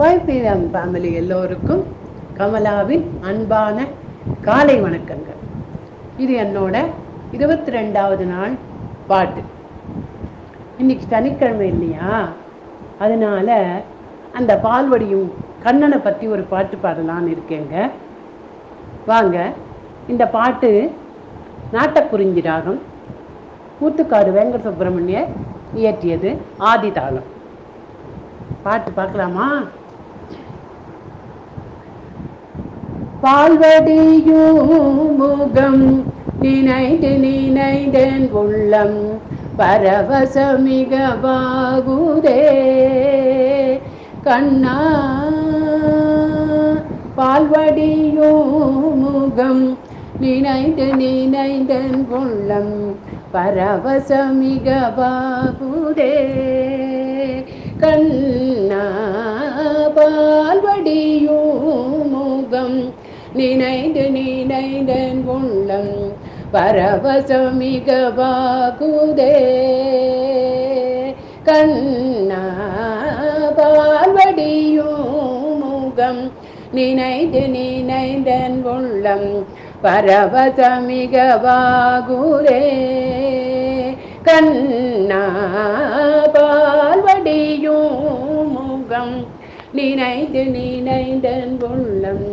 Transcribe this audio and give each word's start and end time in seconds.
பைபிஎம் 0.00 0.64
family 0.72 1.08
எல்லோருக்கும் 1.20 1.80
கமலாவின் 2.38 3.04
அன்பான 3.28 3.86
காலை 4.40 4.82
வணக்கங்கள். 4.82 5.38
இது 6.16 6.32
என்னோட 6.42 6.84
இருபத்தி 7.36 7.70
ரெண்டாவது 7.72 8.24
நாள் 8.24 8.52
பாட்டு. 9.06 9.40
இன்னைக்கு 10.78 11.06
சனிக்கிழமை 11.08 11.66
இல்லையா? 11.68 12.28
அதனால 12.98 13.56
அந்த 14.32 14.60
பால்வடியும் 14.66 15.28
கண்ணனை 15.62 15.98
பற்றி 15.98 16.28
ஒரு 16.28 16.42
பாட்டு 16.42 16.78
பாடலான்னு 16.82 17.34
இருக்கேங்க. 17.34 17.90
வாங்க 19.06 19.52
இந்த 20.06 20.26
பாட்டு 20.36 20.92
நாட்டக்குறிஞ்சி 21.72 22.42
ராகம் 22.42 22.80
கூத்துக்காடு 23.80 24.32
வெங்கட 24.38 24.62
சுப்பிரமணியர் 24.68 25.34
இயற்றியது 25.74 26.36
ஆதி 26.70 26.92
தாளம். 26.92 27.28
பாட்டு 28.62 28.90
பார்க்கலாமா? 28.92 29.48
பால்வடியும் 33.22 34.68
முகம் 35.18 35.84
நினைந்து 36.42 37.10
நினைந்தேன் 37.24 38.26
உள்ளம் 38.40 38.98
பரவசமிக 39.58 40.92
பாகுதே 41.24 42.42
கண்ணா 44.26 44.76
பால்வடியும் 47.18 48.46
முகம் 49.02 49.64
நினைந்து 50.20 50.86
நினைந்தன் 51.02 52.00
உள்ளம் 52.18 52.74
பரவசமிக 53.34 54.68
பாகுதே 54.98 56.14
கண்ணா 57.82 58.84
பால்வடியும் 59.90 60.47
நினைந்து 63.40 64.04
நினைந்தன் 64.14 65.22
உள்ளம் 65.28 65.92
பரவசமிக 66.52 67.88
பாகுதே 68.18 69.34
கண்ணா 71.48 72.42
பால்வடியும் 73.58 75.04
முகம் 75.62 76.22
நினைந்து 76.72 77.42
நினைந்தன் 77.54 78.60
உள்ளம் 78.74 79.28
பரவசமிக 79.82 81.14
பாகுரே 81.44 82.62
கண்ணா 84.28 85.22
பால்வடியும் 86.36 87.94
முகம் 88.54 89.16
நினைந்து 89.74 90.44
நினைந்தன் 90.54 91.56
உள்ளம் 91.70 92.26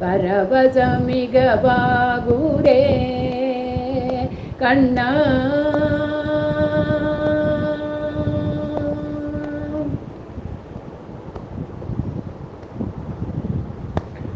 பரவசமிக 0.00 1.34
பாகுரே 1.64 2.80
கண்ணா. 4.56 5.08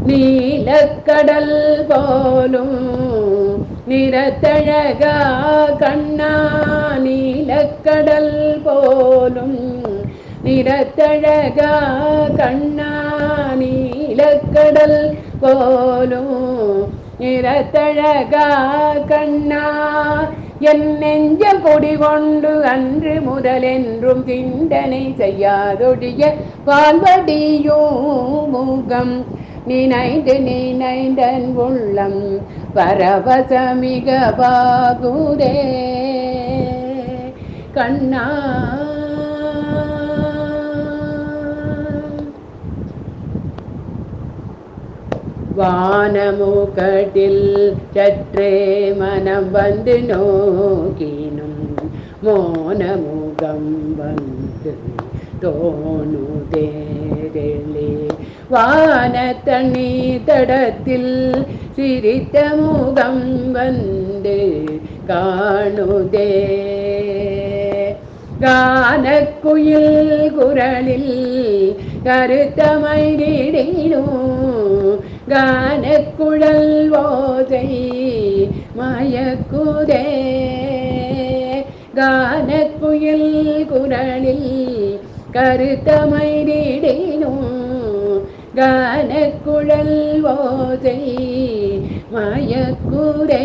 நீலக்கடல் 0.05 1.55
போலும் 1.89 2.79
நிறத்தழகா 3.87 5.15
கண்ணா. 5.79 6.31
நீலக்கடல் 6.99 8.35
போலும் 8.63 9.59
நிறத்தழகா 10.43 11.73
கண்ணா. 12.37 12.91
நீலக்கடல் 13.55 14.99
போலும் 15.41 16.37
நிறத்தழகா 17.21 18.49
கண்ணா. 19.09 19.65
என் 20.61 20.87
நெஞ்ச 20.99 21.43
கொடி 21.65 21.93
கொண்டு 21.97 22.53
அன்று 22.65 23.15
முதலென்றும் 23.29 24.23
திண்டனை 24.25 25.03
செய்யாதொழிய 25.19 26.33
வாழ்வடியும் 26.65 27.99
முகம். 28.51 29.17
நினைந்து 29.67 30.35
நினைந்தன் 30.41 31.49
உள்ளம் 31.57 32.23
பரவசமிக 32.75 34.09
பாகுரே 34.39 35.57
கண்ணா. 37.75 38.27
வானமுகட்டில் 45.61 47.45
சற்றே 47.95 48.53
மனம் 48.99 49.51
வந்து 49.51 49.97
நோக்கினும் 50.03 51.61
மோனமுகம் 52.23 53.71
வந்து 53.99 54.73
தோணுதேரே 55.43 56.71
வானத்தண்ணி 58.51 59.91
தடத்தில் 60.27 61.13
சிரித்த 61.77 62.37
முகம் 62.57 63.25
வந்து 63.53 64.39
காணுதே 65.09 66.31
கானக்குயில் 68.41 70.33
குரலில் 70.33 71.77
கருத்தமைரிடினும் 72.05 72.77
கானக்குழல் 75.29 76.91
ஓதை 76.91 77.69
மயக்குதே. 78.79 80.05
கானக்குயில் 81.95 83.67
குரலில் 83.67 85.01
கருத்தமைரிடினும் 85.33 86.47
கானக்குழல் 88.55 90.23
ஓதை 90.23 91.01
மயக்குரே 92.15 93.45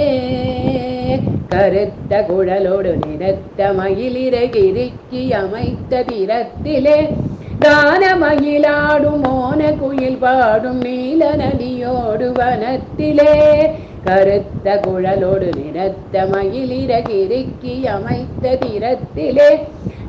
கருத்த 1.50 2.26
குழலோடு 2.30 3.00
நிறத்த 3.06 3.74
மயிலிறகிருக்கி 3.74 5.32
அமைத்த 5.32 6.04
திறத்திலே 6.04 7.10
தான 7.60 8.18
மயிலாடும் 8.18 9.20
மோன 9.20 9.72
குயில் 9.72 10.18
பாடும் 10.18 10.78
நீல 10.78 11.36
நதியோடு 11.36 12.32
வனத்திலே. 12.32 13.70
கருத்த 14.04 14.80
குழலோடு 14.88 15.50
நிறத்த 15.56 16.26
மயிலிறகிருக்கி 16.26 17.84
அமைத்த 17.84 18.50
திறத்திலே. 18.50 19.60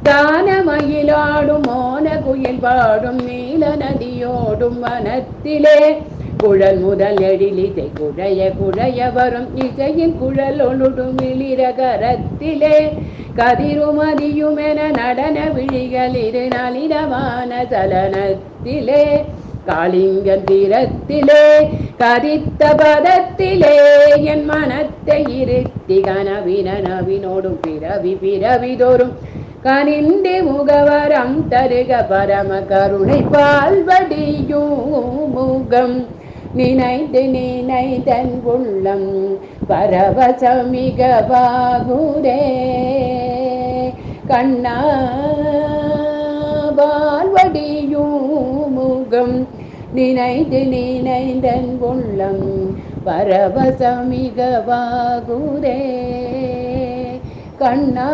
தான 0.03 0.63
மயிலாடும் 0.63 1.63
மோன 1.63 2.23
குயில் 2.23 2.59
பாடும் 2.59 3.25
நீல 3.25 3.67
நதியோடும் 3.69 4.79
வனத்திலே. 4.81 6.03
குழல் 6.45 6.79
முதல் 6.79 7.17
எழிலிசை 7.17 7.85
குழைய 7.99 8.41
குழைய 8.59 9.13
வரும் 9.13 9.51
இசையின் 9.57 10.17
குழல் 10.19 10.59
ஒழுடும் 10.67 11.19
இளிர 11.31 11.61
கரத்திலே 11.79 12.77
கதிருமதியுமென 13.37 14.81
நடன 14.97 15.37
விழிகள் 15.55 16.17
இரு 16.27 16.43
நளினமான 16.57 17.51
சலனத்திலே. 17.71 19.05
காளிங்கன் 19.69 20.45
தீரத்திலே 20.51 21.45
கதித்த 22.03 22.63
பதத்திலே 22.81 23.77
என் 24.25 24.45
மனத்தை 24.45 25.21
இருத்தி 25.41 25.99
கனவின 26.01 26.69
நவினோடும் 26.89 27.59
பிறவி 27.61 28.13
பிறவிதோறும் 28.25 29.15
கனிந்து 29.63 30.35
முகவரம் 30.51 31.37
தருக 31.51 32.03
பரம 32.09 32.61
கருணை 32.73 33.21
பால்வடியும் 33.33 34.77
முகம். 35.37 36.23
நினைந்து 36.55 37.23
நினைதன் 37.35 38.35
உள்ளம் 38.53 39.09
பரவசமிகவாகுரே 39.69 40.83
கண்ணா 44.29 44.77
பால்வடியும் 46.79 48.19
முகம் 48.77 49.37
நினைந்து 49.93 50.61
நினைந்தன் 50.75 51.73
உள்ளம் 51.91 52.47
பரவசமிகவாகுரே 53.07 53.69
கண்ணா 57.59 58.09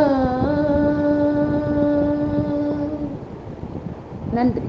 நன்றி. 4.32 4.64